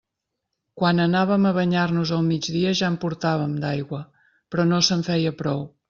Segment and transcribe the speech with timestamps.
[0.81, 4.01] Quan anàvem a banyar-nos al migdia ja en portàvem, d'aigua,
[4.53, 5.69] però no se'n feia prou.